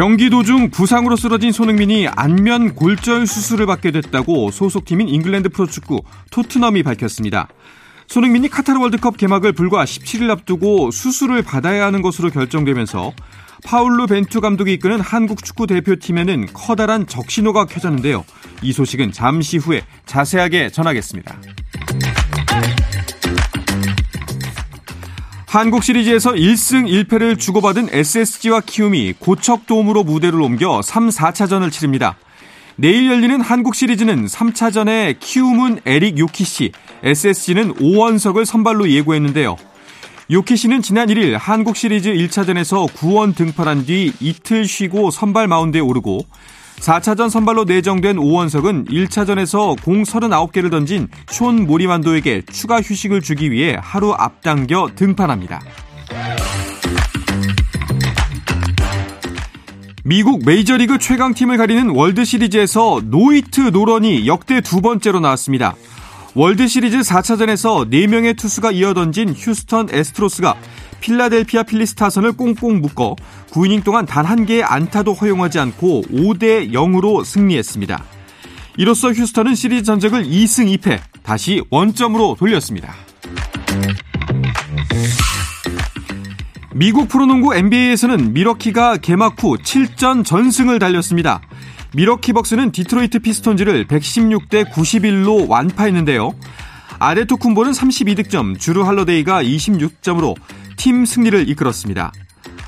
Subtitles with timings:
[0.00, 6.00] 경기 도중 부상으로 쓰러진 손흥민이 안면 골절 수술을 받게 됐다고 소속팀인 잉글랜드 프로축구
[6.30, 7.48] 토트넘이 밝혔습니다.
[8.06, 13.12] 손흥민이 카타르 월드컵 개막을 불과 17일 앞두고 수술을 받아야 하는 것으로 결정되면서
[13.66, 18.24] 파울루 벤투 감독이 이끄는 한국 축구 대표팀에는 커다란 적신호가 켜졌는데요.
[18.62, 21.36] 이 소식은 잠시 후에 자세하게 전하겠습니다.
[25.50, 32.16] 한국 시리즈에서 1승 1패를 주고받은 SSG와 키움이 고척돔으로 무대를 옮겨 3, 4차전을 치릅니다.
[32.76, 36.70] 내일 열리는 한국 시리즈는 3차전에 키움은 에릭 요키시,
[37.02, 39.56] SSG는 오원석을 선발로 예고했는데요.
[40.30, 46.26] 요키시는 지난 1일 한국 시리즈 1차전에서 9원 등판한 뒤 이틀 쉬고 선발 마운드에 오르고
[46.80, 54.12] 4차전 선발로 내정된 오원석은 1차전에서 공 39개를 던진 숀 모리만도에게 추가 휴식을 주기 위해 하루
[54.12, 55.60] 앞당겨 등판합니다.
[60.02, 65.76] 미국 메이저리그 최강팀을 가리는 월드시리즈에서 노히트 노런이 역대 두 번째로 나왔습니다.
[66.34, 70.56] 월드시리즈 4차전에서 4명의 투수가 이어 던진 휴스턴 애스트로스가
[71.00, 73.16] 필라델피아 필리스 타선을 꽁꽁 묶어
[73.50, 78.04] 9이닝 동안 단 한 개의 안타도 허용하지 않고 5대 0으로 승리했습니다.
[78.76, 82.94] 이로써 휴스턴은 시리즈 전적을 2승 2패 다시 원점으로 돌렸습니다.
[86.72, 91.40] 미국 프로농구 NBA에서는 밀워키가 개막 후 7전 전승을 달렸습니다.
[91.94, 96.32] 밀워키 벅스는 디트로이트 피스톤즈를 116대 91로 완파했는데요.
[97.00, 100.36] 아데토쿤보는 32득점, 즈루 할러데이가 26점으로
[100.80, 102.10] 팀 승리를 이끌었습니다.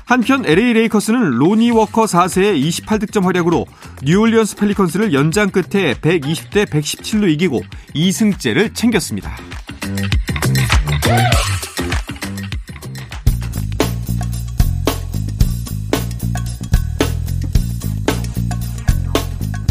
[0.05, 3.65] 한편 LA 레이커스는 로니 워커 4세의 28득점 활약으로
[4.03, 7.61] 뉴올리언스 펠리컨스를 연장 끝에 120대 117로 이기고
[7.95, 9.35] 2승째를 챙겼습니다.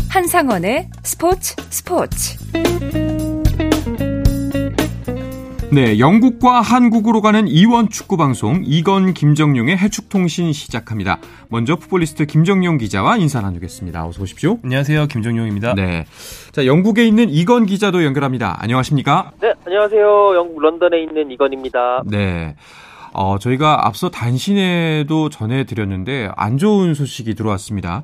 [0.08, 2.36] 한상원의 스포츠 스포츠
[5.72, 11.18] 네, 영국과 한국으로 가는 이원 축구 방송 이건 김정용의 해축통신 시작합니다.
[11.48, 14.06] 먼저 풋볼리스트 김정용 기자와 인사 나누겠습니다.
[14.06, 14.58] 어서 오십시오.
[14.62, 15.72] 안녕하세요, 김정용입니다.
[15.74, 16.04] 네,
[16.52, 18.58] 자 영국에 있는 이건 기자도 연결합니다.
[18.60, 19.32] 안녕하십니까?
[19.40, 20.34] 네, 안녕하세요.
[20.36, 22.02] 영국 런던에 있는 이건입니다.
[22.04, 22.54] 네.
[23.14, 28.02] 어, 저희가 앞서 단신에도 전해드렸는데 안 좋은 소식이 들어왔습니다.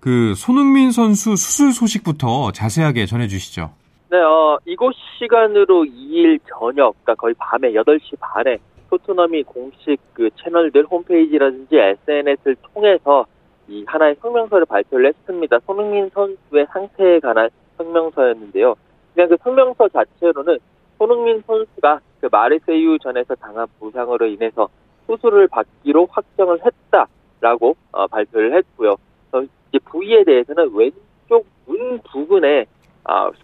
[0.00, 3.72] 그 손흥민 선수 수술 소식부터 자세하게 전해주시죠.
[4.10, 8.58] 네, 어, 이곳 시간으로 2일 저녁, 그러니까 거의 밤에 8시 반에
[8.90, 13.24] 토트넘이 공식 그 채널들 홈페이지라든지 SNS를 통해서
[13.68, 15.60] 이 하나의 성명서를 발표를 했습니다.
[15.60, 18.74] 손흥민 선수의 상태에 관한 성명서였는데요.
[19.14, 20.58] 그냥 그 성명서 자체로는
[20.98, 24.68] 손흥민 선수가 그 마르세유 전에서 당한 부상으로 인해서
[25.06, 28.96] 수술을 받기로 확정을 했다라고 어, 발표를 했고요.
[29.30, 32.79] 어, 이제 부위에 대해서는 왼쪽 눈 부분에 아,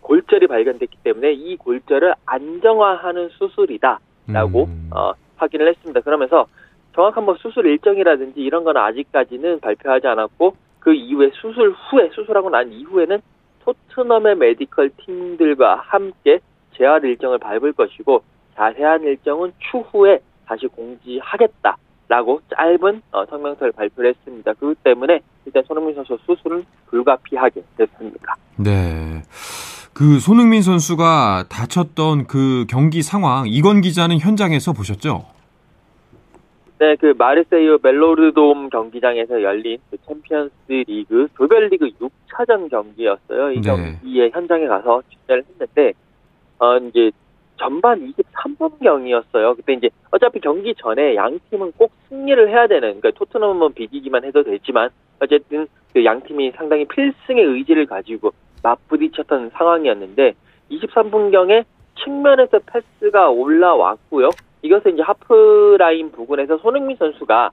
[0.00, 4.90] 골절이 발견됐기 때문에 이 골절을 안정화하는 수술이다라고 음.
[4.94, 6.00] 어, 확인을 했습니다.
[6.00, 6.46] 그러면서
[6.94, 12.72] 정확한 뭐 수술 일정이라든지 이런 건 아직까지는 발표하지 않았고 그 이후에 수술 후에 수술하고 난
[12.72, 13.20] 이후에는
[13.64, 16.38] 토트넘의 메디컬 팀들과 함께
[16.76, 18.22] 재활 일정을 밟을 것이고
[18.54, 21.76] 자세한 일정은 추후에 다시 공지하겠다
[22.08, 24.52] 라고 짧은 어, 성명서를 발표를 했습니다.
[24.54, 28.36] 그것 때문에 일단 손흥민 선수 수술은 불가피하게 됐습니다.
[28.56, 29.22] 네.
[29.92, 35.24] 그 손흥민 선수가 다쳤던 그 경기 상황 이건 기자는 현장에서 보셨죠?
[36.78, 43.52] 네, 그 마르세유 벨로드롬 경기장에서 열린 그 챔피언스 리그 조별리그 6차전 경기였어요.
[43.52, 43.62] 이 네.
[43.62, 45.92] 경기에 현장에 가서 취재를 했는데
[46.58, 47.10] 어 이제
[47.56, 49.56] 전반 23분경이었어요.
[49.56, 54.42] 그때 이제 어차피 경기 전에 양 팀은 꼭 승리를 해야 되는 그러니까 토트넘은 비기기만 해도
[54.42, 58.32] 되지만 어쨌든 그 양 팀이 상당히 필승의 의지를 가지고
[58.62, 60.34] 맞부딪혔던 상황이었는데
[60.70, 61.64] 23분경에
[62.04, 64.28] 측면에서 패스가 올라왔고요.
[64.60, 67.50] 이것을 이제 하프라인 부근에서 손흥민 선수가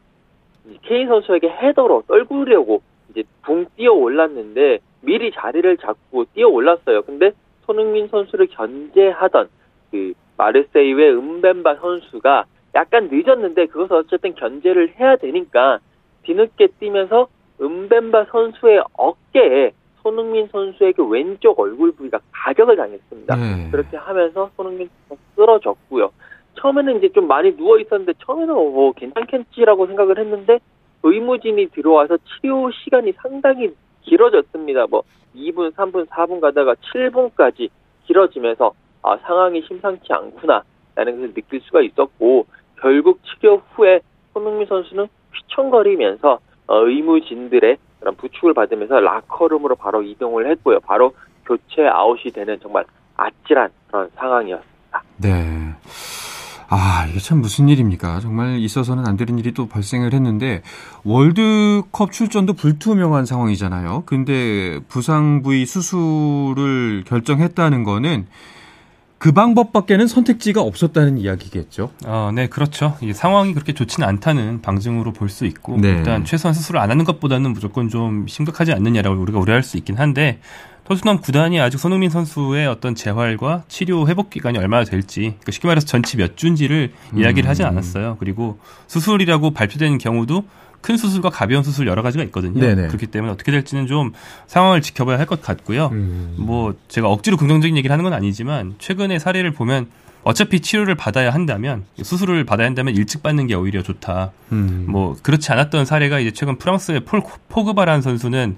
[0.82, 7.04] 케인 선수에게 헤더로 떨구려고 이제 붕 뛰어 올랐는데 미리 자리를 잡고 뛰어 올랐어요.
[7.04, 7.32] 근데
[7.66, 9.48] 손흥민 선수를 견제하던
[9.94, 15.78] 그 마르세유의 은벤바 선수가 약간 늦었는데 그것을 어쨌든 견제를 해야 되니까
[16.24, 17.28] 뒤늦게 뛰면서
[17.62, 23.36] 은벤바 선수의 어깨에 손흥민 선수에게 왼쪽 얼굴 부위가 가격을 당했습니다.
[23.36, 23.70] 네.
[23.70, 26.12] 그렇게 하면서 손흥민 선수가 쓰러졌고요.
[26.56, 30.60] 처음에는 이제 좀 많이 누워 있었는데 처음에는 뭐 괜찮겠지라고 생각을 했는데
[31.04, 34.88] 의무진이 들어와서 치료 시간이 상당히 길어졌습니다.
[34.88, 35.04] 뭐
[35.36, 37.70] 2분, 3분, 4분 가다가 7분까지
[38.06, 40.64] 길어지면서 아, 상황이 심상치 않구나라는
[40.96, 42.48] 것을 느낄 수가 있었고
[42.80, 44.02] 결국 치료 후에
[44.34, 50.80] 손흥민 선수는 휘청거리면서 어, 의무진들의 그런 부축을 받으면서 라커룸으로 바로 이동을 했고요.
[50.82, 51.14] 바로
[51.46, 52.86] 교체 아웃이 되는 정말
[53.16, 55.04] 아찔한 그런 상황이었습니다.
[55.18, 55.74] 네.
[56.70, 58.20] 아, 이게 참 무슨 일입니까?
[58.20, 60.64] 정말 있어서는 안 되는 일이 또 발생을 했는데,
[61.06, 64.04] 월드컵 출전도 불투명한 상황이잖아요.
[64.08, 68.26] 근데 부상 부위 수술을 결정했다는 거는
[69.24, 71.92] 그 방법밖에는 선택지가 없었다는 이야기겠죠.
[72.06, 72.98] 어, 네, 그렇죠.
[73.00, 75.92] 이 상황이 그렇게 좋지는 않다는 방증으로 볼 수 있고 네.
[75.92, 80.42] 일단 최소한 수술을 안 하는 것보다는 무조건 좀 심각하지 않느냐라고 우리가 우려할 수 있긴 한데
[80.84, 85.88] 토트넘 구단이 아직 손흥민 선수의 어떤 재활과 치료 회복 기간이 얼마나 될지 그러니까 쉽게 말해서
[85.88, 88.18] 전치 몇 주인지를 이야기를 하지 않았어요.
[88.20, 90.44] 그리고 수술이라고 발표되는 경우도
[90.84, 92.60] 큰 수술과 가벼운 수술 여러 가지가 있거든요.
[92.60, 92.88] 네네.
[92.90, 94.12] 그렇기 때문에 어떻게 될지는 좀
[94.46, 95.88] 상황을 지켜봐야 할 것 같고요.
[95.94, 96.36] 음.
[96.38, 99.88] 뭐 제가 억지로 긍정적인 얘기를 하는 건 아니지만 최근의 사례를 보면
[100.24, 104.32] 어차피 치료를 받아야 한다면 수술을 받아야 한다면 일찍 받는 게 오히려 좋다.
[104.52, 104.86] 음.
[104.88, 108.58] 뭐 그렇지 않았던 사례가 이제 최근 프랑스의 폴 포그바라는 선수는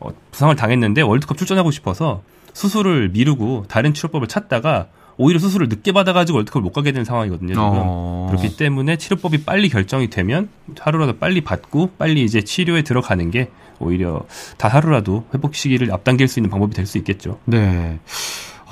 [0.00, 4.88] 어, 부상을 당했는데 월드컵 출전하고 싶어서 수술을 미루고 다른 치료법을 찾다가
[5.22, 7.48] 오히려 수술을 늦게 받아가지고 월드컵을 못 가게 된 상황이거든요.
[7.48, 7.62] 지금.
[7.62, 8.26] 어.
[8.30, 13.50] 그렇기 때문에 치료법이 빨리 결정이 되면 하루라도 빨리 받고 빨리 이제 치료에 들어가는 게
[13.80, 14.22] 오히려
[14.56, 17.38] 다 하루라도 회복 시기를 앞당길 수 있는 방법이 될 수 있겠죠.
[17.44, 17.98] 네.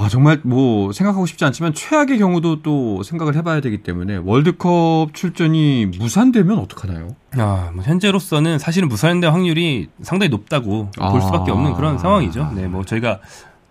[0.00, 5.86] 아, 정말 뭐 생각하고 싶지 않지만 최악의 경우도 또 생각을 해봐야 되기 때문에 월드컵 출전이
[5.98, 7.08] 무산되면 어떡하나요?
[7.36, 11.10] 아, 뭐 현재로서는 사실은 무산될 확률이 상당히 높다고 아.
[11.10, 12.52] 볼 수밖에 없는 그런 상황이죠.
[12.54, 13.18] 네, 뭐 저희가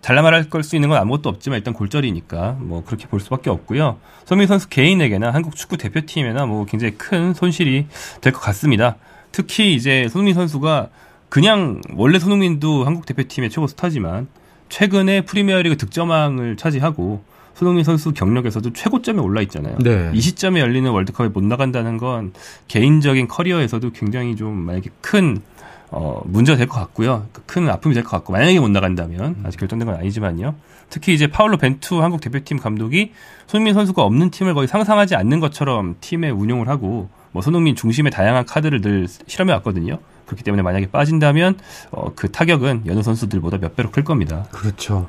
[0.08, 3.98] 잘라 말할 걸 수 있는 건 아무것도 없지만 일단 골절이니까 뭐 그렇게 볼 수밖에 없고요.
[4.24, 7.88] 손흥민 선수 개인에게나 한국 축구 대표팀에나 뭐 굉장히 큰 손실이
[8.22, 8.96] 될 것 같습니다.
[9.34, 10.88] 특히 이제 손흥민 선수가
[11.28, 14.30] 그냥 원래 손흥민도 한국 대표팀의 최고 스타지만
[14.70, 17.22] 최근에 프리미어리그 득점왕을 차지하고
[17.54, 19.78] 손흥민 선수 경력에서도 최고점에 올라 있잖아요.
[19.80, 20.10] 네.
[20.14, 22.32] 이 시점에 열리는 월드컵에 못 나간다는 건
[22.70, 25.42] 개인적인 커리어에서도 굉장히 좀 만약에 큰
[25.90, 27.28] 어, 문제가 될 것 같고요.
[27.46, 30.56] 큰 아픔이 될 것 같고 만약에 못 나간다면 아직 결정된 건 아니지만요.
[30.90, 33.12] 특히 이제 파울로 벤투 한국 대표팀 감독이
[33.48, 38.46] 손흥민 선수가 없는 팀을 거의 상상하지 않는 것처럼 팀의 운용을 하고 뭐 손흥민 중심의 다양한
[38.46, 40.00] 카드를 늘 실험해 왔거든요.
[40.26, 41.58] 그렇기 때문에 만약에 빠진다면
[41.92, 44.46] 어, 그 타격은 여느 선수들보다 몇 배로 클 겁니다.
[44.52, 45.08] 그렇죠.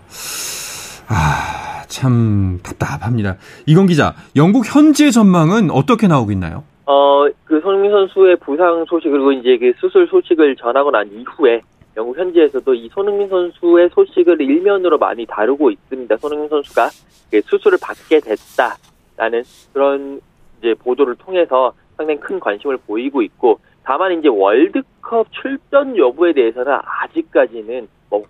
[1.08, 3.36] 아, 참 답답합니다.
[3.66, 6.64] 이건 기자, 영국 현지의 전망은 어떻게 나오고 있나요?
[6.88, 11.60] 어, 그 손흥민 선수의 부상 소식 그리고 이제 그 수술 소식을 전하고 난 이후에
[11.98, 16.16] 영국 현지에서도 이 손흥민 선수의 소식을 일면으로 많이 다루고 있습니다.
[16.16, 16.88] 손흥민 선수가
[17.30, 19.42] 그 수술을 받게 됐다라는
[19.74, 20.18] 그런
[20.58, 27.86] 이제 보도를 통해서 상당히 큰 관심을 보이고 있고 다만 이제 월드컵 출전 여부에 대해서는 아직까지는
[28.08, 28.24] 뭐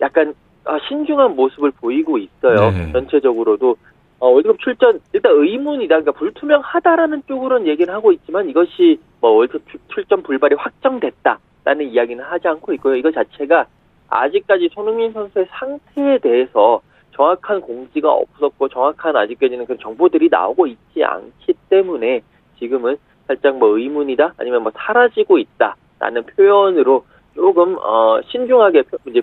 [0.00, 0.32] 약간
[0.64, 2.70] 아, 신중한 모습을 보이고 있어요.
[2.70, 2.92] 네.
[2.92, 3.76] 전체적으로도
[4.18, 6.00] 어, 월드컵 출전 일단 의문이다.
[6.00, 12.48] 그러니까 불투명하다라는 쪽으로는 얘기를 하고 있지만 이것이 뭐 월드컵 출- 출전 불발이 확정됐다라는 이야기는 하지
[12.48, 12.96] 않고 있고요.
[12.96, 13.66] 이거 자체가
[14.08, 16.80] 아직까지 손흥민 선수의 상태에 대해서
[17.12, 22.22] 정확한 공지가 없었고 정확한 아직까지는 그런 정보들이 나오고 있지 않기 때문에
[22.58, 22.96] 지금은
[23.26, 27.04] 살짝 뭐 의문이다 아니면 뭐 사라지고 있다라는 표현으로
[27.34, 29.20] 조금 어 신중하게 표- 이제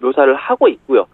[0.00, 1.06] 묘사를 하고 있고요.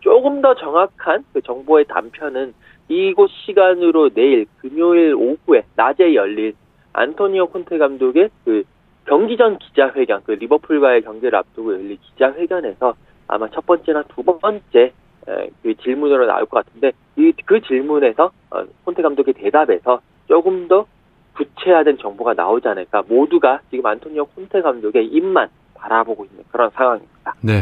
[0.00, 2.54] 조금 더 정확한 그 정보의 단편은
[2.92, 6.54] 이곳 시간으로 내일 금요일 오후에 낮에 열릴
[6.92, 8.64] 안토니오 콘테 감독의 그
[9.06, 12.94] 경기 전 기자회견, 그 리버풀과의 경기를 앞두고 열릴 기자회견에서
[13.28, 14.92] 아마 첫 번째나 두 번째
[15.28, 20.86] 에, 그 질문으로 나올 것 같은데 이 그 질문에서 어, 콘테 감독의 대답에서 조금 더
[21.34, 27.34] 구체화된 정보가 나오지 않을까 모두가 지금 안토니오 콘테 감독의 입만 바라보고 있는 그런 상황입니다.
[27.40, 27.52] 네.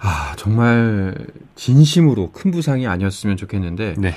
[0.00, 1.14] 아, 정말
[1.56, 4.14] 진심으로 큰 부상이 아니었으면 좋겠는데, 네.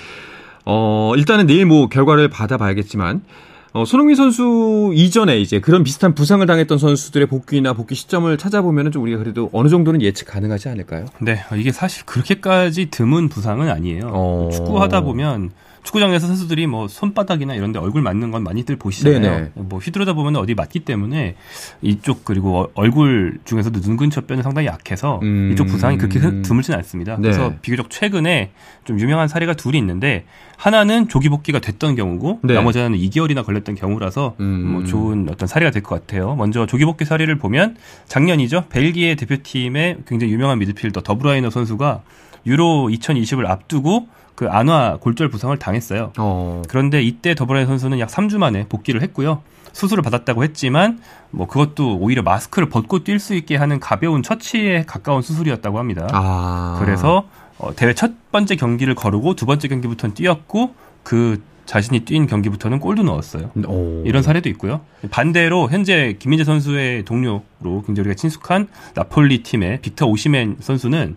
[0.65, 3.21] 어, 일단은 내일 뭐 결과를 받아봐야겠지만,
[3.73, 9.01] 어, 손흥민 선수 이전에 이제 그런 비슷한 부상을 당했던 선수들의 복귀나 복귀 시점을 찾아보면 좀
[9.03, 11.05] 우리가 그래도 어느 정도는 예측 가능하지 않을까요?
[11.19, 14.11] 네, 이게 사실 그렇게까지 드문 부상은 아니에요.
[14.13, 14.49] 어.
[14.53, 15.51] 축구하다 보면
[15.83, 19.19] 축구장에서 선수들이 뭐 손바닥이나 이런 데 얼굴 맞는 건 많이들 보시잖아요.
[19.21, 19.51] 네네.
[19.55, 21.35] 뭐 휘두르다 보면 어디 맞기 때문에
[21.81, 25.51] 이쪽 그리고 어- 얼굴 중에서도 눈 근처 뼈는 상당히 약해서 음.
[25.51, 27.15] 이쪽 부상이 그렇게 흔- 드물진 않습니다.
[27.17, 27.21] 네.
[27.23, 28.51] 그래서 비교적 최근에
[28.85, 30.25] 좀 유명한 사례가 둘이 있는데
[30.57, 32.53] 하나는 조기 복귀가 됐던 경우고 네.
[32.53, 34.71] 나머지 하나는 2개월이나 걸렸던 경우라서 음.
[34.71, 36.35] 뭐 좋은 어떤 사례가 될 것 같아요.
[36.35, 37.75] 먼저 조기 복귀 사례를 보면
[38.07, 38.65] 작년이죠.
[38.69, 42.01] 벨기에 대표팀의 굉장히 유명한 미드필더 더브라위너 선수가
[42.45, 46.13] 유로 2020을 앞두고 그 안와 골절 부상을 당했어요.
[46.17, 46.61] 어.
[46.67, 49.41] 그런데 이때 더브라위너 선수는 약 3주 만에 복귀를 했고요.
[49.73, 50.99] 수술을 받았다고 했지만
[51.31, 56.07] 뭐 그것도 오히려 마스크를 벗고 뛸 수 있게 하는 가벼운 처치에 가까운 수술이었다고 합니다.
[56.11, 56.77] 아.
[56.79, 62.79] 그래서 어, 대회 첫 번째 경기를 거르고 두 번째 경기부터는 뛰었고 그 자신이 뛴 경기부터는
[62.79, 63.51] 골도 넣었어요.
[63.67, 64.03] 오.
[64.05, 64.81] 이런 사례도 있고요.
[65.11, 71.15] 반대로 현재 김민재 선수의 동료로 굉장히 우리가 친숙한 나폴리 팀의 빅터 오시멘 선수는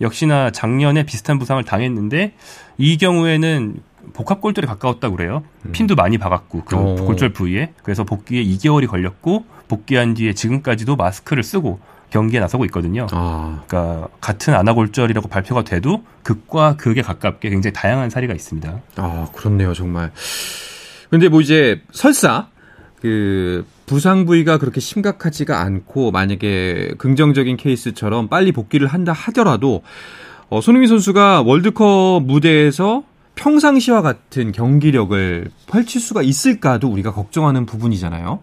[0.00, 2.34] 역시나 작년에 비슷한 부상을 당했는데
[2.78, 3.76] 이 경우에는
[4.12, 5.42] 복합 골절에 가까웠다고 그래요.
[5.72, 6.94] 핀도 많이 박았고 그 오.
[6.96, 13.06] 골절 부위에 그래서 복귀에 2개월이 걸렸고 복귀한 뒤에 지금까지도 마스크를 쓰고 경기에 나서고 있거든요.
[13.12, 13.62] 아.
[13.66, 18.80] 그러니까 같은 아나골절이라고 발표가 돼도 극과 극에 가깝게 굉장히 다양한 사례가 있습니다.
[18.96, 20.12] 아, 그렇네요, 정말.
[21.10, 22.48] 근데 뭐 이제 설사
[23.00, 29.82] 그 부상 부위가 그렇게 심각하지가 않고 만약에 긍정적인 케이스처럼 빨리 복귀를 한다 하더라도
[30.50, 33.02] 어, 손흥민 선수가 월드컵 무대에서
[33.36, 38.40] 평상시와 같은 경기력을 펼칠 수가 있을까도 우리가 걱정하는 부분이잖아요.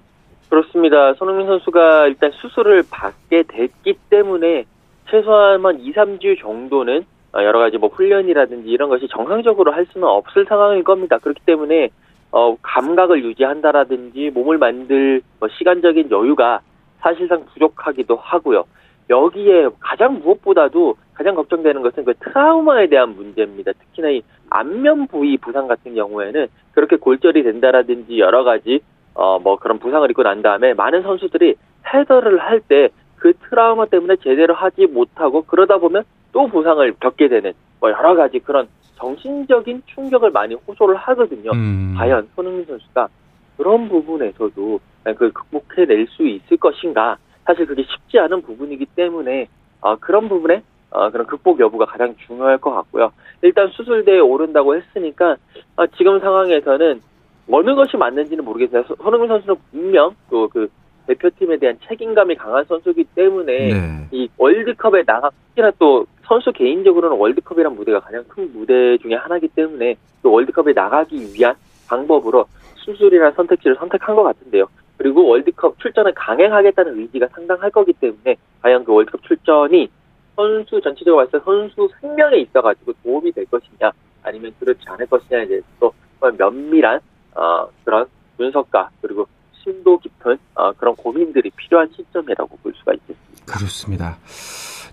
[0.50, 1.14] 그렇습니다.
[1.14, 4.66] 손흥민 선수가 일단 수술을 받게 됐기 때문에
[5.10, 10.08] 최소한 한 2, 3주 정도는 어, 여러 가지 뭐 훈련이라든지 이런 것이 정상적으로 할 수는
[10.08, 11.18] 없을 상황일 겁니다.
[11.18, 11.90] 그렇기 때문에
[12.32, 16.62] 어, 감각을 유지한다라든지 몸을 만들 뭐 시간적인 여유가
[17.00, 18.64] 사실상 부족하기도 하고요.
[19.10, 23.74] 여기에 가장 무엇보다도 가장 걱정되는 것은 그 트라우마에 대한 문제입니다.
[23.74, 28.80] 특히나 이 안면 부위 부상 같은 경우에는 그렇게 골절이 된다라든지 여러 가지
[29.14, 31.56] 어 뭐 그런 부상을 입고 난 다음에 많은 선수들이
[31.94, 32.90] 헤더를 할 때
[33.22, 38.40] 그 트라우마 때문에 제대로 하지 못하고 그러다 보면 또 부상을 겪게 되는 뭐 여러 가지
[38.40, 38.68] 그런
[39.02, 41.52] 정신적인 충격을 많이 호소를 하거든요.
[41.54, 41.96] 음.
[41.98, 43.10] 과연 손흥민 선수가
[43.58, 47.18] 그런 부분에서도 그걸 극복해낼 수 있을 것인가?
[47.46, 49.48] 사실 그게 쉽지 않은 부분이기 때문에
[49.82, 53.12] 어, 그런 부분에 어, 그런 극복 여부가 가장 중요할 것 같고요.
[53.42, 55.38] 일단 수술대에 오른다고 했으니까
[55.76, 57.02] 어, 지금 상황에서는
[57.50, 58.84] 어느 것이 맞는지는 모르겠어요.
[58.84, 60.70] 소- 손흥민 선수는 분명 또 그
[61.08, 64.08] 대표팀에 대한 책임감이 강한 선수이기 때문에 네.
[64.12, 69.98] 이 월드컵에 나가 특히나 또 선수 개인적으로는 월드컵이란 무대가 가장 큰 무대 중에 하나이기 때문에
[70.24, 71.54] 또 월드컵에 나가기 위한
[71.90, 72.46] 방법으로
[72.76, 74.66] 수술이라는 선택지를 선택한 것 같은데요.
[74.96, 79.90] 그리고 월드컵 출전을 강행하겠다는 의지가 상당할 거기 때문에 과연 그 월드컵 출전이
[80.38, 83.92] 선수 전체적으로 봤을 때 선수 생명에 있어가지고 도움이 될 것이냐
[84.24, 87.02] 아니면 그렇지 않을 것이냐에 대해서 또 면밀한
[87.36, 88.06] 어, 그런
[88.38, 89.28] 분석과 그리고
[89.62, 93.46] 심도 깊은 어, 그런 고민들이 필요한 시점이라고 볼 수가 있겠습니다.
[93.46, 94.18] 그렇습니다.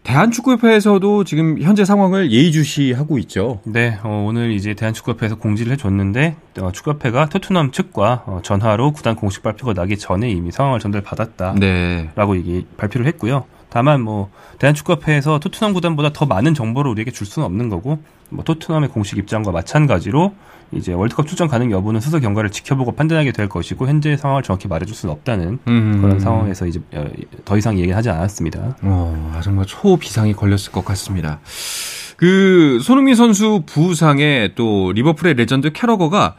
[0.02, 3.61] 대한축구협회에서도 지금 현재 상황을 예의주시하고 있죠.
[3.64, 9.43] 네, 어, 오늘 이제 대한축구협회에서 공지를 해줬는데 어, 축구협회가 토트넘 측과 어, 전화로 구단 공식
[9.43, 12.11] 발표가 나기 전에 이미 상황을 전달받았다라고 네.
[12.37, 13.45] 얘기 발표를 했고요.
[13.70, 17.98] 다만 뭐 대한축구협회에서 토트넘 구단보다 더 많은 정보를 우리에게 줄 수는 없는 거고
[18.30, 20.34] 뭐 토트넘의 공식 입장과 마찬가지로
[20.72, 24.94] 이제 월드컵 출전 가능 여부는 수술 경과를 지켜보고 판단하게 될 것이고 현재 상황을 정확히 말해줄
[24.94, 25.98] 수는 없다는 음.
[26.02, 27.06] 그런 상황에서 이제 어,
[27.44, 28.76] 더 이상 얘기하지 않았습니다.
[28.82, 31.40] 어, 아, 정말 초비상이 걸렸을 것 같습니다.
[32.16, 36.34] 그 손흥민 선수 부상에 또 리버풀의 레전드 캐러거가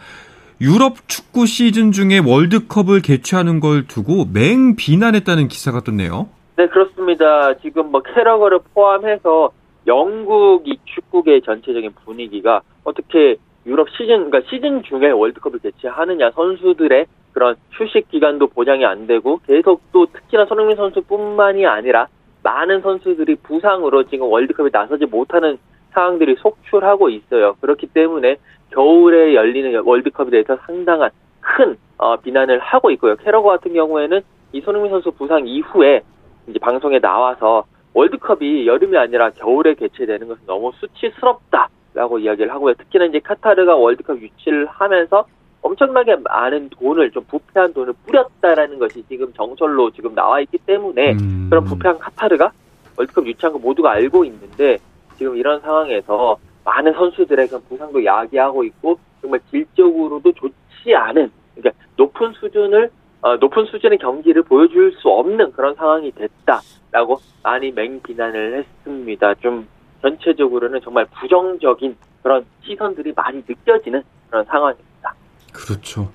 [0.61, 6.27] 유럽 축구 시즌 중에 월드컵을 개최하는 걸 두고 맹 비난했다는 기사가 떴네요.
[6.59, 7.53] 네, 그렇습니다.
[7.59, 9.51] 지금 뭐 캐러거를 포함해서
[9.87, 17.55] 영국 이 축구계 전체적인 분위기가 어떻게 유럽 시즌, 그러니까 시즌 중에 월드컵을 개최하느냐, 선수들의 그런
[17.71, 22.09] 휴식 기간도 보장이 안 되고 계속 또 특히나 손흥민 선수뿐만이 아니라
[22.43, 25.57] 많은 선수들이 부상으로 지금 월드컵에 나서지 못하는
[25.93, 27.55] 상황들이 속출하고 있어요.
[27.61, 28.35] 그렇기 때문에
[28.71, 33.15] 겨울에 열리는 월드컵에 대해서 상당한 큰 어, 비난을 하고 있고요.
[33.15, 34.19] 캐러거 같은 경우에는
[34.51, 36.01] 이 손흥민 선수 부상 이후에
[36.49, 42.73] 이제 방송에 나와서 월드컵이 여름이 아니라 겨울에 개최되는 것은 너무 수치스럽다라고 이야기를 하고요.
[42.75, 45.25] 특히나 이제 카타르가 월드컵 유치를 하면서
[45.61, 51.47] 엄청나게 많은 돈을 좀 부패한 돈을 뿌렸다라는 것이 지금 정설로 지금 나와 있기 때문에 음.
[51.49, 52.51] 그런 부패한 카타르가
[52.97, 54.77] 월드컵 유치한 거 모두가 알고 있는데
[55.17, 62.31] 지금 이런 상황에서 많은 선수들의 그런 부상도 야기하고 있고 정말 질적으로도 좋지 않은 그러니까 높은
[62.33, 62.89] 수준을
[63.21, 69.33] 어, 높은 수준의 경기를 보여줄 수 없는 그런 상황이 됐다라고 많이 맹비난을 했습니다.
[69.35, 69.67] 좀
[70.01, 75.15] 전체적으로는 정말 부정적인 그런 시선들이 많이 느껴지는 그런 상황입니다.
[75.51, 76.11] 그렇죠.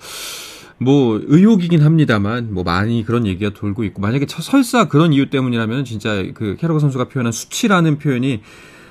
[0.79, 6.23] 뭐 의혹이긴 합니다만 뭐 많이 그런 얘기가 돌고 있고 만약에 설사 그런 이유 때문이라면 진짜
[6.35, 8.43] 그 캐러거 선수가 표현한 수치라는 표현이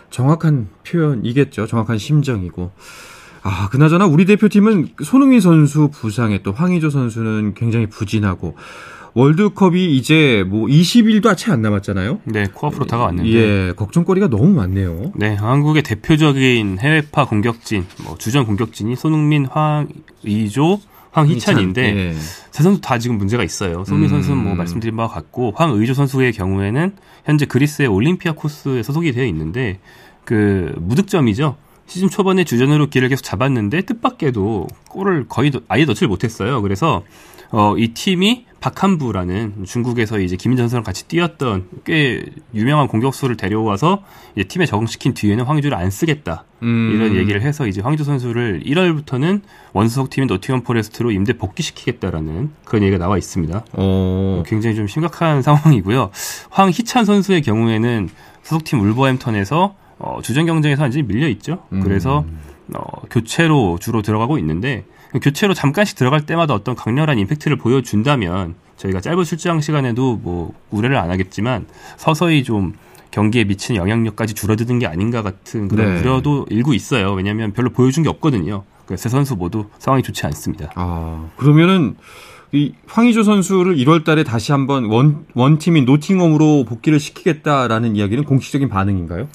[0.10, 1.66] 정확한 표현이겠죠.
[1.66, 2.72] 정확한 심정이고.
[3.44, 8.56] 아, 그나저나 우리 대표팀은 손흥민 선수 부상에 또 황의조 선수는 굉장히 부진하고
[9.16, 12.22] 월드컵이 이제 뭐 20일도 채 안 남았잖아요.
[12.24, 13.30] 네, 코앞으로 다가왔는데.
[13.30, 15.12] 예, 걱정거리가 너무 많네요.
[15.16, 20.80] 네, 한국의 대표적인 해외파 공격진, 뭐 주전 공격진이 손흥민, 황의조,
[21.12, 22.14] 황희찬인데 예.
[22.14, 23.84] 세 선수 다 지금 문제가 있어요.
[23.86, 24.16] 손흥민 음.
[24.16, 26.96] 선수는 뭐 말씀드린 바와 같고 황의조 선수의 경우에는
[27.26, 29.80] 현재 그리스의 올림피아 코스에 소속이 되어 있는데
[30.26, 31.58] 그 무득점이죠.
[31.88, 36.62] 시즌 초반에 주전으로 기회를 계속 잡았는데 뜻밖에도 골을 거의 아예 넣지를 못했어요.
[36.62, 37.04] 그래서
[37.52, 42.24] 어, 이 팀이 바캄부라는 중국에서 이제 김민재 선수랑 같이 뛰었던 꽤
[42.56, 44.04] 유명한 공격수를 데려와서
[44.36, 46.94] 이제 팀에 적응시킨 뒤에는 황의조를 안 쓰겠다 음.
[46.96, 49.42] 이런 얘기를 해서 이제 황의조 선수를 1월부터는
[49.74, 53.66] 원소속 팀인 노팅엄 포레스트로 임대 복귀시키겠다라는 그런 얘기가 나와 있습니다.
[53.74, 53.78] 오.
[53.78, 54.44] 어.
[54.48, 56.10] 굉장히 좀 심각한 상황이고요.
[56.50, 58.10] 황희찬 선수의 경우에는
[58.42, 61.64] 소속팀 울버햄턴에서 어, 주전 경쟁에서 완전히 밀려 있죠.
[61.72, 61.82] 음.
[61.82, 62.26] 그래서
[62.74, 64.86] 어, 교체로 주로 들어가고 있는데
[65.22, 71.12] 교체로 잠깐씩 들어갈 때마다 어떤 강렬한 임팩트를 보여준다면 저희가 짧은 출장 시간에도 뭐 우려를 안
[71.12, 72.74] 하겠지만 서서히 좀
[73.12, 76.02] 경기에 미치는 영향력까지 줄어드는 게 아닌가 같은 그런 네.
[76.02, 77.14] 우려도 일고 있어요.
[77.14, 78.64] 왜냐하면 별로 보여준 게 없거든요.
[78.96, 80.72] 세 선수 모두 상황이 좋지 않습니다.
[80.76, 81.96] 아 그러면은
[82.52, 89.28] 이 황의조 선수를 1월 달에 다시 한번 원, 원팀인 노팅엄으로 복귀를 시키겠다라는 이야기는 공식적인 반응인가요?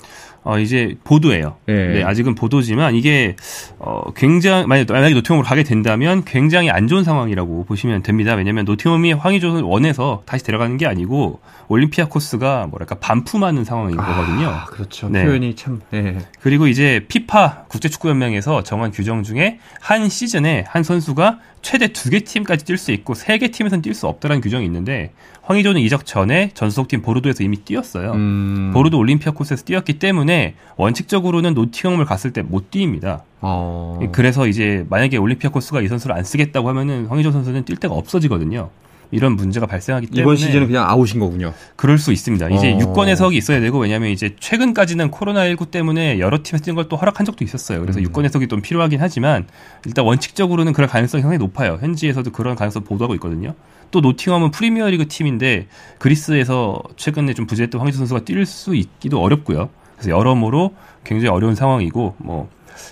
[0.49, 1.57] 어, 이제 보도예요.
[1.67, 1.89] 네.
[1.89, 3.37] 네 아직은 보도지만 이게
[3.79, 8.33] 어, 굉장히 만약 만약에 노팅엄으로 가게 된다면 굉장히 안 좋은 상황이라고 보시면 됩니다.
[8.33, 14.61] 왜냐하면 노팅엄이 황의조를 원해서 다시 데려가는 게 아니고 올림피아코스가 뭐랄까 반품하는 상황인 아, 거거든요.
[14.69, 15.11] 그렇죠.
[15.11, 15.23] 네.
[15.23, 15.83] 표현이 참.
[15.91, 16.17] 네.
[16.41, 22.65] 그리고 이제 피파 국제축구연맹에서 정한 규정 중에 한 시즌에 한 선수가 최대 두 개 팀까지
[22.65, 25.13] 뛸 수 있고 세 개 팀에서는 뛸 수 없다라는 규정이 있는데
[25.43, 28.13] 황의조는 이적 전에 전속팀 보르도에서 이미 뛰었어요.
[28.13, 28.71] 음.
[28.75, 33.25] 보르도 올림피아 코스에서 뛰었기 때문에 원칙적으로는 노팅엄을 갔을 때 못 뛰입니다.
[33.41, 33.99] 어.
[34.13, 38.71] 그래서 이제 만약에 올림피아 코스가 이 선수를 안 쓰겠다고 하면은 황의조 선수는 뛸 데가 없어지거든요.
[39.11, 41.55] 이런 문제가 발생하기 때문에 이번 시즌은 그냥 아웃인 거군요.
[41.77, 42.51] 그럴 수 있습니다.
[42.51, 42.79] 이제 어.
[42.79, 47.81] 유권 해석이 있어야 되고 왜냐하면 이제 최근까지는 코로나19 때문에 여러 팀에서 뛴걸또 허락한 적도 있었어요.
[47.81, 48.05] 그래서 음.
[48.05, 49.47] 유권 해석이 좀 필요하긴 하지만
[49.87, 51.79] 일단 원칙적으로는 그럴 가능성이 상당히 높아요.
[51.81, 53.55] 현지에서도 그런 가능성 보도하고 있거든요.
[53.91, 55.67] 또 노팅엄은 프리미어리그 팀인데
[55.99, 59.71] 그리스에서 최근에 좀 부재했던 황희수 선수가 뛸 수 있기도 어렵고요.
[59.97, 62.49] 그래서 여러모로 굉장히 어려운 상황이고 뭐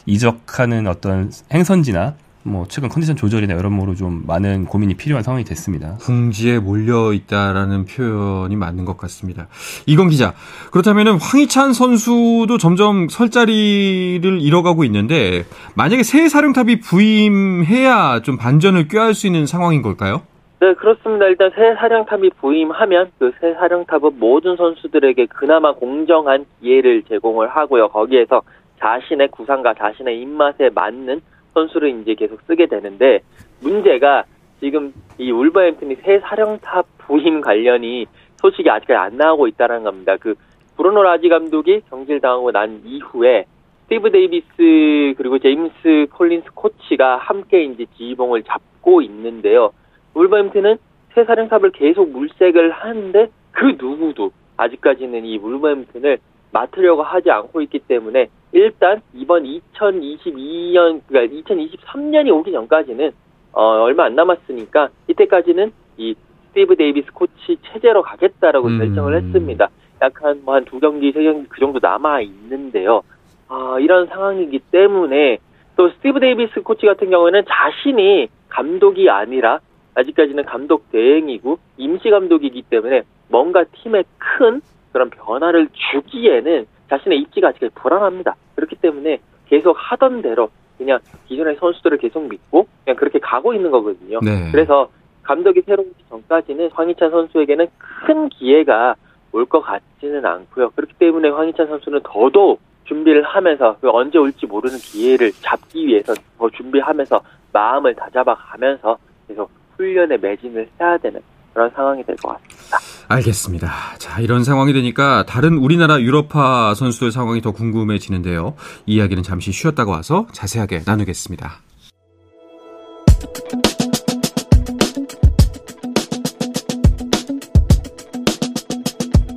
[0.07, 2.14] 이적하는 어떤 행선지나
[2.46, 5.96] 뭐 최근 컨디션 조절이나 여러모로 좀 많은 고민이 필요한 상황이 됐습니다.
[6.00, 9.48] 궁지에 몰려 있다라는 표현이 맞는 것 같습니다.
[9.87, 10.32] 이건 기자.
[10.70, 19.14] 그렇다면 황희찬 선수도 점점 설 자리를 잃어가고 있는데 만약에 새 사령탑이 부임해야 좀 반전을 꾀할
[19.14, 20.22] 수 있는 상황인 걸까요?
[20.61, 21.26] 네, 그렇습니다.
[21.26, 27.88] 일단 새 사령탑이 부임하면 그 새 사령탑은 모든 선수들에게 그나마 공정한 기회를 제공을 하고요.
[27.88, 28.40] 거기에서
[28.80, 31.20] 자신의 구상과 자신의 입맛에 맞는
[31.57, 33.21] 선수를 이제 계속 쓰게 되는데
[33.62, 34.25] 문제가
[34.61, 40.16] 지금 이 울버햄튼이 새 사령탑 부임 관련이 소식이 아직까지 안 나오고 있다는 겁니다.
[40.21, 40.35] 그
[40.77, 43.47] 브루노 라지 감독이 경질당하고 난 이후에
[43.85, 49.73] 스티브 데이비스 그리고 제임스 콜린스 코치가 함께 이제 지휘봉을 잡고 있는데요.
[50.14, 50.77] 울버햄튼은
[51.14, 56.19] 새 사령탑을 계속 물색을 하는데 그 누구도 아직까지는 이 울버햄튼을
[56.53, 63.12] 맡으려고 하지 않고 있기 때문에 일단 이번 2022년 그러니까 2023년이 오기 전까지는
[63.53, 66.14] 어, 얼마 안 남았으니까 이때까지는 이
[66.49, 68.79] 스티브 데이비스 코치 체제로 가겠다라고 음.
[68.79, 69.69] 결정을 했습니다.
[70.00, 73.03] 약 한 뭐 한 두 경기 세 경기 그 정도 남아 있는데요.
[73.49, 75.37] 아, 이런 상황이기 때문에
[75.77, 79.61] 또 스티브 데이비스 코치 같은 경우에는 자신이 감독이 아니라
[79.95, 87.71] 아직까지는 감독 대행이고 임시 감독이기 때문에 뭔가 팀에 큰 그런 변화를 주기에는 자신의 입지가 아직
[87.75, 88.35] 불안합니다.
[88.57, 94.21] 그렇기 때문에 계속 하던 대로 그냥 기존의 선수들을 계속 믿고 그냥 그렇게 가고 있는 거거든요.
[94.23, 94.51] 네.
[94.51, 94.90] 그래서
[95.23, 97.66] 감독이 새로 오기 전까지는 황희찬 선수에게는
[98.07, 98.95] 큰 기회가
[99.33, 100.71] 올 것 같지는 않고요.
[100.71, 106.49] 그렇기 때문에 황희찬 선수는 더더욱 준비를 하면서 그 언제 올지 모르는 기회를 잡기 위해서 더
[106.51, 107.21] 준비하면서
[107.53, 108.97] 마음을 다잡아 가면서
[109.29, 111.21] 계속 훈련에 매진을 해야 되는
[111.57, 112.79] 그런 상황이 될 것 같습니다.
[113.09, 113.73] 알겠습니다.
[113.99, 118.55] 자, 이런 상황이 되니까 다른 우리나라 유럽파 선수들 상황이 더 궁금해지는데요.
[118.85, 121.61] 이 이야기는 잠시 쉬었다가 와서 자세하게 나누겠습니다.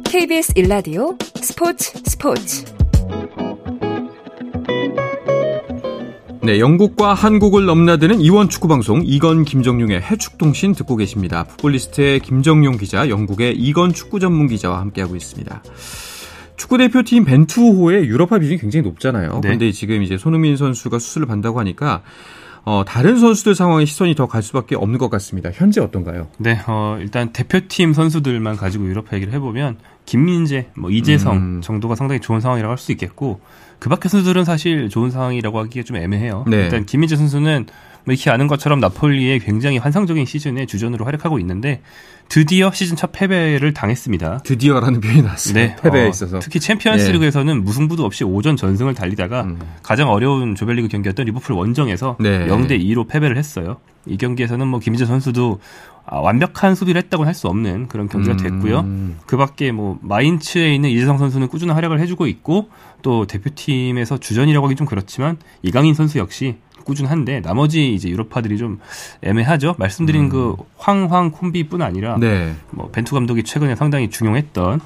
[0.06, 2.66] KBS 일라디오 스포츠 스포츠
[6.50, 11.44] 네, 영국과 한국을 넘나드는 이원 축구 방송 이건 김정용의 해축통신 듣고 계십니다.
[11.44, 15.62] 풋볼리스트의 김정용 기자, 영국의 이건 축구 전문 기자와 함께하고 있습니다.
[16.56, 19.34] 축구 대표팀 벤투호의 유럽파 비중이 굉장히 높잖아요.
[19.34, 19.40] 네.
[19.44, 22.02] 그런데 지금 이제 손흥민 선수가 수술을 받는다고 하니까
[22.66, 25.50] 어, 다른 선수들 상황에 시선이 더 갈 수밖에 없는 것 같습니다.
[25.54, 26.28] 현재 어떤가요?
[26.38, 31.62] 네, 어, 일단 대표팀 선수들만 가지고 유럽파 얘기를 해보면 김민재, 뭐 이재성 음.
[31.62, 33.40] 정도가 상당히 좋은 상황이라고 할 수 있겠고
[33.80, 36.46] 그 밖의 선수들은 사실 좋은 상황이라고 하기가 좀 애매해요.
[36.48, 36.58] 네.
[36.64, 37.66] 일단 김민재 선수는
[38.06, 41.82] 뭐 이렇게 아는 것처럼 나폴리의 굉장히 환상적인 시즌에 주전으로 활약하고 있는데
[42.30, 44.40] 드디어 시즌 첫 패배를 당했습니다.
[44.44, 45.54] 드디어라는 표현이 나왔어요.
[45.56, 46.40] 네, 패배에 어, 있어서.
[46.40, 49.60] 특히 챔피언스리그에서는 무승부도 없이 오전 전승을 달리다가 음.
[49.82, 52.48] 가장 어려운 조별리그 경기였던 리버풀 원정에서 네.
[52.48, 53.78] 0대 2로 패배를 했어요.
[54.06, 55.60] 이 경기에서는 뭐 김민재 선수도
[56.06, 58.80] 아, 완벽한 수비를 했다고 할 수 없는 그런 경기가 됐고요.
[58.80, 59.18] 음.
[59.26, 62.70] 그 밖에 뭐 마인츠에 있는 이재성 선수는 꾸준한 활약을 해주고 있고
[63.02, 68.80] 또 대표팀에서 주전이라고 하기 좀 그렇지만 이강인 선수 역시 꾸준한데 나머지 이제 유럽파들이 좀
[69.22, 69.76] 애매하죠.
[69.78, 72.20] 말씀드린 그 황황 콤비뿐 아니라 음.
[72.20, 72.56] 네.
[72.72, 74.80] 뭐 벤투 감독이 최근에 상당히 중용했던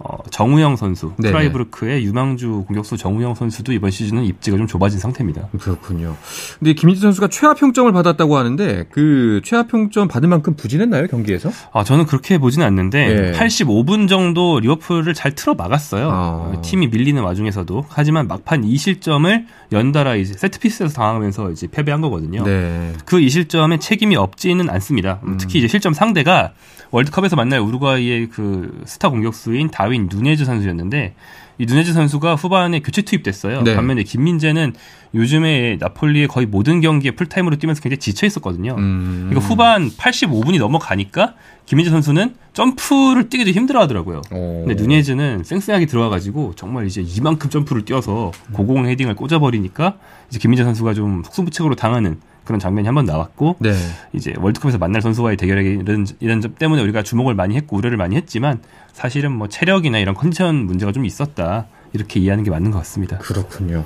[0.00, 1.32] 어, 정우영 선수, 네네.
[1.32, 5.48] 프라이브르크의 유망주 공격수 정우영 선수도 이번 시즌은 입지가 좀 좁아진 상태입니다.
[5.58, 6.16] 그렇군요.
[6.60, 11.50] 근데 김민재 선수가 최하 평점을 받았다고 하는데 그 최하 평점 받을 만큼 부진했나요 경기에서?
[11.72, 13.38] 아, 저는 그렇게 보지는 않는데 예.
[13.38, 16.10] 85분 정도 리버풀을 잘 틀어 막았어요.
[16.12, 16.60] 아.
[16.62, 22.44] 팀이 밀리는 와중에서도 하지만 막판 2실점을 연달아 이제 세트피스에서 당하면서 이제 패배한 거거든요.
[22.44, 22.92] 네.
[23.04, 25.18] 그 2실점에 책임이 없지는 않습니다.
[25.24, 25.38] 음.
[25.38, 26.52] 특히 이제 실점 상대가
[26.90, 31.14] 월드컵에서 만날 우루과이의 그 스타 공격수인 다윈 누네즈 선수였는데
[31.58, 33.62] 이 누네즈 선수가 후반에 교체 투입됐어요.
[33.62, 33.74] 네.
[33.74, 34.74] 반면에 김민재는
[35.14, 38.76] 요즘에 나폴리의 거의 모든 경기에 풀타임으로 뛰면서 굉장히 지쳐 있었거든요.
[38.78, 39.26] 음.
[39.28, 41.34] 그러니까 후반 85분이 넘어가니까
[41.66, 44.22] 김민재 선수는 점프를 뛰기도 힘들어 하더라고요.
[44.30, 44.64] 어.
[44.66, 49.98] 근데 누네즈는 쌩쌩하게 들어와 가지고 정말 이제 이만큼 점프를 뛰어서 고공 헤딩을 꽂아버리니까
[50.28, 53.72] 이제 김민재 선수가 좀 속수무책으로 당하는 그런 장면이 한 번 나왔고 네.
[54.14, 58.16] 이제 월드컵에서 만날 선수와의 대결에 이런, 이런 점 때문에 우리가 주목을 많이 했고 우려를 많이
[58.16, 58.60] 했지만
[58.92, 63.18] 사실은 뭐 체력이나 이런 컨디션 문제가 좀 있었다 이렇게 이해하는 게 맞는 것 같습니다.
[63.18, 63.84] 그렇군요.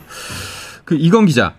[0.84, 1.54] 그 이건 기자.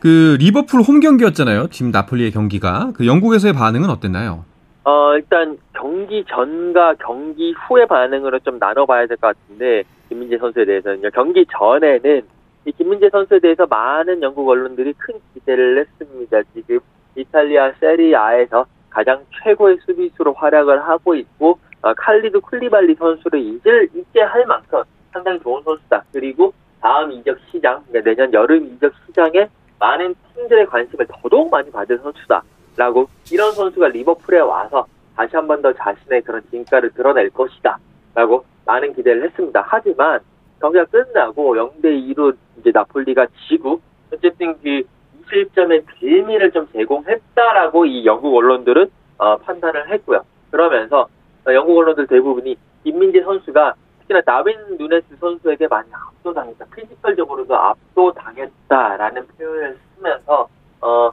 [0.00, 1.68] 그 리버풀 홈 경기였잖아요.
[1.68, 2.90] 지금 나폴리의 경기가.
[2.94, 4.44] 그 영국에서의 반응은 어땠나요?
[4.84, 11.10] 어, 일단 경기 전과 경기 후의 반응으로 좀 나눠봐야 될 것 같은데 김민재 선수에 대해서는요.
[11.14, 12.22] 경기 전에는
[12.64, 16.42] 이 김민재 선수에 대해서 많은 영국 언론들이 큰 기대를 했습니다.
[16.54, 16.80] 지금
[17.16, 24.44] 이탈리아 세리아에서 가장 최고의 수비수로 활약을 하고 있고 어, 칼리드 쿨리발리 선수를 잊을 잊게 할
[24.46, 26.04] 만큼 상당히 좋은 선수다.
[26.12, 31.98] 그리고 다음 이적 시장, 그러니까 내년 여름 이적 시장에 많은 팀들의 관심을 더더욱 많이 받을
[31.98, 32.42] 선수다.
[32.76, 37.78] 라고 이런 선수가 리버풀에 와서 다시 한 번 더 자신의 그런 진가를 드러낼 것이다.
[38.14, 39.64] 라고 많은 기대를 했습니다.
[39.66, 40.20] 하지만
[40.60, 43.80] 경기가 끝나고 0대 2로 이제 나폴리가 지고
[44.12, 44.82] 어쨌든 그
[45.30, 50.22] 2실점의 빌미를 좀 제공했다라고 이 영국 언론들은 어, 판단을 했고요.
[50.50, 51.08] 그러면서
[51.46, 56.64] 어, 영국 언론들 대부분이 김민재 선수가 특히나 다윈 누네스 선수에게 많이 압도당했다.
[56.74, 60.48] 피지컬적으로도 압도당했다라는 표현을 쓰면서
[60.80, 61.10] 어,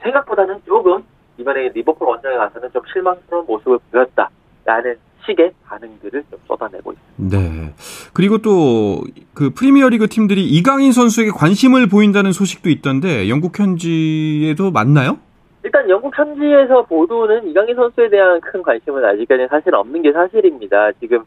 [0.00, 1.04] 생각보다는 조금
[1.38, 7.38] 이번에 리버풀 원정에 가서는 좀 실망스러운 모습을 보였다라는 식의 반응들을 좀 쏟아내고 있습니다.
[7.38, 7.74] 네.
[8.12, 9.02] 그리고 또
[9.40, 15.18] 그 프리미어리그 팀들이 이강인 선수에게 관심을 보인다는 소식도 있던데 영국 현지에도 맞나요?
[15.62, 20.92] 일단 영국 현지에서 보도는 이강인 선수에 대한 큰 관심은 아직까지는 사실 없는 게 사실입니다.
[21.00, 21.24] 지금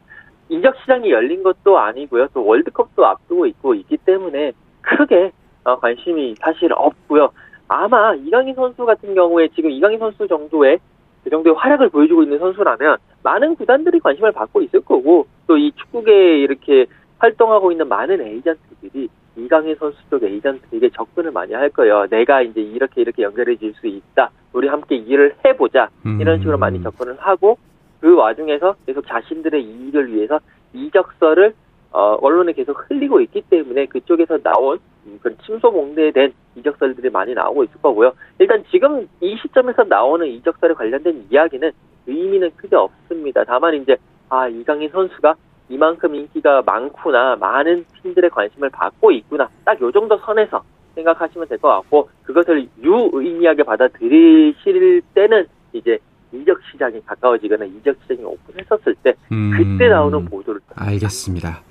[0.48, 2.28] 이적 시장이 열린 것도 아니고요.
[2.34, 4.52] 또 월드컵도 앞두고 있고 있기 때문에
[4.82, 5.32] 크게
[5.64, 7.30] 어, 관심이 사실 없고요.
[7.66, 10.78] 아마 이강인 선수 같은 경우에 지금 이강인 선수 정도의
[11.24, 16.38] 그 정도의 활약을 보여주고 있는 선수라면 많은 구단들이 관심을 받고 있을 거고 또 이 축구계에
[16.38, 16.86] 이렇게
[17.18, 22.06] 활동하고 있는 많은 에이전트들이 이강인 선수 쪽 에이전트에게 접근을 많이 할 거예요.
[22.10, 24.30] 내가 이제 이렇게 이렇게 연결해 줄 수 있다.
[24.52, 25.88] 우리 함께 일을 해보자.
[26.20, 26.60] 이런 식으로 음.
[26.60, 27.56] 많이 접근을 하고
[28.00, 30.38] 그 와중에서 계속 자신들의 이익을 위해서
[30.74, 31.54] 이적서를
[31.90, 37.74] 어, 언론에 계속 흘리고 있기 때문에 그쪽에서 나온 음, 그런 침소봉대된 이적설들이 많이 나오고 있을
[37.82, 38.12] 거고요.
[38.38, 41.70] 일단 지금 이 시점에서 나오는 이적설에 관련된 이야기는
[42.06, 43.44] 의미는 크게 없습니다.
[43.44, 43.96] 다만 이제
[44.28, 45.34] 아 이강인 선수가
[45.70, 50.62] 이만큼 인기가 많구나, 많은 팀들의 관심을 받고 있구나, 딱 요 정도 선에서
[50.94, 55.98] 생각하시면 될 것 같고 그것을 유의미하게 받아들이실 때는 이제
[56.32, 59.52] 이적 시장이 가까워지거나 이적 시장이 오픈했었을 때 음.
[59.56, 61.62] 그때 나오는 보도를 알겠습니다.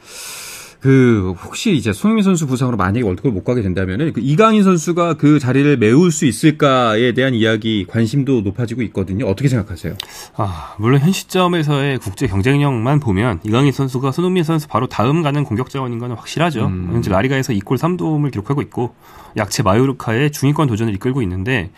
[0.83, 5.39] 그 혹시 이제 손흥민 선수 부상으로 만약에 월드컵을 못 가게 된다면은 그 이강인 선수가 그
[5.39, 9.25] 자리를 메울 수 있을까에 대한 이야기 관심도 높아지고 있거든요.
[9.25, 9.95] 어떻게 생각하세요?
[10.35, 15.69] 아, 물론 현 시점에서의 국제 경쟁력만 보면 이강인 선수가 손흥민 선수 바로 다음 가는 공격
[15.69, 16.65] 자원인 건 확실하죠.
[16.65, 16.89] 음.
[16.91, 18.93] 현재 라리가에서 2골 3도움을 기록하고 있고
[19.37, 21.71] 약체 마요르카의 중위권 도전을 이끌고 있는데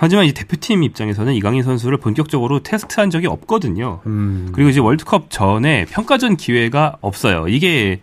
[0.00, 4.00] 하지만 이 대표팀 입장에서는 이강인 선수를 본격적으로 테스트한 적이 없거든요.
[4.06, 4.48] 음.
[4.52, 7.48] 그리고 이제 월드컵 전에 평가전 기회가 없어요.
[7.48, 8.00] 이게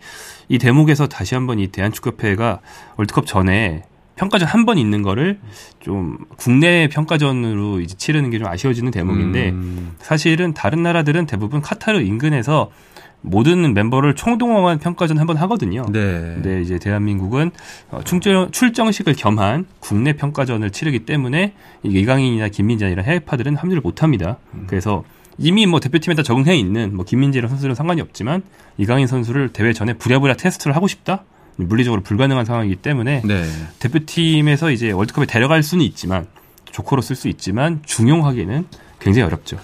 [0.48, 2.60] 이 대목에서 다시 한번 이 대한축구협회가
[2.98, 3.84] 월드컵 전에
[4.16, 5.38] 평가전 한 번 있는 거를
[5.80, 9.92] 좀 국내 평가전으로 이제 치르는 게 좀 아쉬워지는 대목인데 음.
[9.98, 12.70] 사실은 다른 나라들은 대부분 카타르 인근에서
[13.20, 15.84] 모든 멤버를 총동원한 평가전 한번 하거든요.
[15.90, 16.00] 네.
[16.00, 17.50] 근데 이제 대한민국은
[17.90, 24.38] 어, 출정, 출정식을 겸한 국내 평가전을 치르기 때문에 이강인이나 김민재 이런 해외파들은 합류를 못 합니다.
[24.54, 24.64] 음.
[24.68, 25.04] 그래서
[25.38, 28.42] 이미 뭐 대표팀에 다 적응해 있는 뭐 김민재 이런 선수는 상관이 없지만
[28.78, 31.24] 이강인 선수를 대회 전에 부랴부랴 테스트를 하고 싶다?
[31.56, 33.44] 물리적으로 불가능한 상황이기 때문에 네.
[33.78, 36.26] 대표팀에서 이제 월드컵에 데려갈 수는 있지만
[36.70, 38.66] 조커로 쓸 수 있지만 중용하기는
[39.00, 39.58] 굉장히 어렵죠.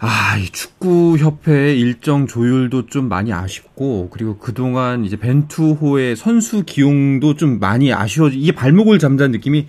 [0.00, 7.58] 아, 이 축구협회의 일정 조율도 좀 많이 아쉽고, 그리고 그동안 이제 벤투호의 선수 기용도 좀
[7.58, 9.66] 많이 아쉬워, 이게 발목을 잠자는 느낌이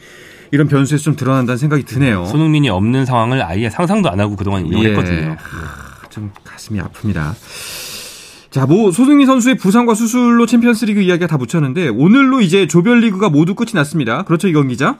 [0.51, 2.25] 이런 변수에서 좀 드러난다는 생각이 드네요.
[2.25, 5.17] 손흥민이 없는 상황을 아예 상상도 안 하고 그동안 이용했거든요.
[5.31, 5.37] 예.
[6.09, 7.33] 좀 가슴이 아픕니다.
[8.51, 13.71] 자, 뭐 손흥민 선수의 부상과 수술로 챔피언스리그 이야기가 다 묻혔는데 오늘로 이제 조별리그가 모두 끝이
[13.73, 14.23] 났습니다.
[14.23, 14.97] 그렇죠, 이건 기자?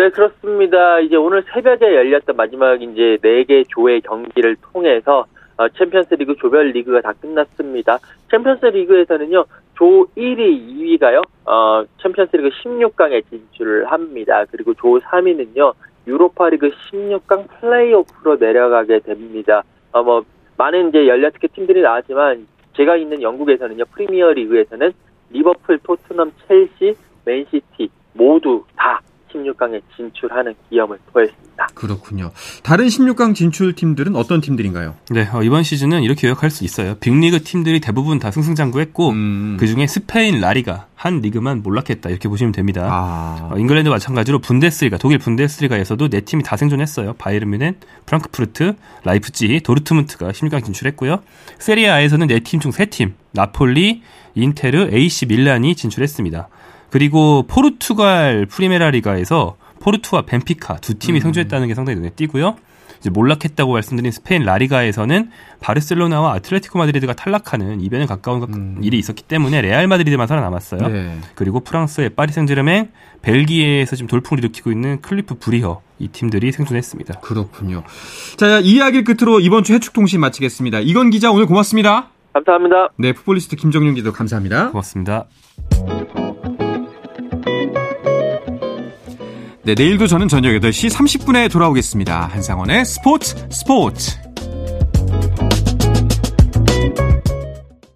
[0.00, 0.98] 네, 그렇습니다.
[1.00, 5.26] 이제 오늘 새벽에 열렸던 마지막 이제 4개 조의 경기를 통해서
[5.58, 7.98] 어, 챔피언스 리그 조별 리그가 다 끝났습니다.
[8.30, 9.44] 챔피언스 리그에서는요.
[9.74, 11.22] 조 1위, 2위가요.
[11.44, 14.46] 어, 챔피언스 리그 16강에 진출을 합니다.
[14.50, 15.74] 그리고 조 3위는요.
[16.06, 19.62] 유로파 리그 16강 플레이오프로 내려가게 됩니다.
[19.92, 20.24] 어, 뭐
[20.56, 24.92] 많은 이제 연례 특히 팀들이 나왔지만 제가 있는 영국에서는요 프리미어 리그에서는
[25.28, 29.02] 리버풀, 토트넘, 첼시, 맨시티 모두 다
[29.32, 31.66] 16강에 진출하는 기염을 보였습니다.
[31.74, 32.30] 그렇군요.
[32.62, 34.94] 다른 16강 진출 팀들은 어떤 팀들인가요?
[35.10, 36.94] 네, 어, 이번 시즌은 이렇게 요약할 수 있어요.
[36.96, 39.56] 빅리그 팀들이 대부분 다 승승장구했고 음.
[39.60, 42.86] 그중에 스페인 라리가 한 리그만 몰락했다 이렇게 보시면 됩니다.
[42.90, 43.50] 아.
[43.52, 47.14] 어, 잉글랜드 마찬가지로 분데스리가 독일 분데스리가에서도 네 팀이 다 생존했어요.
[47.14, 51.20] 바이에른 뮌헨, 프랑크푸르트, 라이프찌히, 도르트문트가 16강 진출했고요.
[51.58, 54.02] 세리에 A에서는 네 팀 중 세 팀, 나폴리,
[54.34, 56.48] 인테르, AC 밀란이 진출했습니다.
[56.90, 61.22] 그리고 포르투갈 프리메라 리가에서 포르투와 벤피카 두 팀이 음.
[61.22, 62.56] 생존했다는 게 상당히 눈에 띄고요.
[63.00, 68.78] 이제 몰락했다고 말씀드린 스페인 라리가에서는 바르셀로나와 아틀레티코 마드리드가 탈락하는 이변에 가까운 음.
[68.82, 70.88] 일이 있었기 때문에 레알 마드리드만 살아남았어요.
[70.88, 71.18] 네.
[71.34, 72.90] 그리고 프랑스의 파리 생제르맹,
[73.22, 77.20] 벨기에에서 지금 돌풍을 일으키고 있는 클리프 브리허 이 팀들이 생존했습니다.
[77.20, 77.84] 그렇군요.
[78.36, 80.80] 자, 이야기 끝으로 이번 주 해축 통신 마치겠습니다.
[80.80, 82.10] 이건 기자 오늘 고맙습니다.
[82.34, 82.90] 감사합니다.
[82.98, 84.70] 네, 풋볼리스트 김정윤 기자 감사합니다.
[84.70, 85.26] 고맙습니다.
[89.70, 92.26] 네, 내일도 저는 저녁 8시 30분에 돌아오겠습니다.
[92.32, 94.29] 한상원의 스포츠 스포츠.